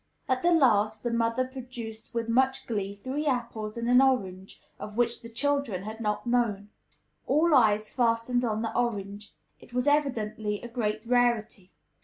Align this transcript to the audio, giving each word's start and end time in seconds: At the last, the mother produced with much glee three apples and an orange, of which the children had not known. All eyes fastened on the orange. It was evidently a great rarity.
At 0.27 0.41
the 0.41 0.51
last, 0.51 1.03
the 1.03 1.11
mother 1.13 1.45
produced 1.45 2.11
with 2.15 2.27
much 2.27 2.65
glee 2.65 2.95
three 2.95 3.27
apples 3.27 3.77
and 3.77 3.87
an 3.87 4.01
orange, 4.01 4.59
of 4.79 4.97
which 4.97 5.21
the 5.21 5.29
children 5.29 5.83
had 5.83 5.99
not 6.01 6.25
known. 6.25 6.71
All 7.27 7.53
eyes 7.53 7.91
fastened 7.91 8.43
on 8.43 8.63
the 8.63 8.75
orange. 8.75 9.35
It 9.59 9.75
was 9.75 9.85
evidently 9.85 10.59
a 10.63 10.67
great 10.67 11.05
rarity. 11.05 11.69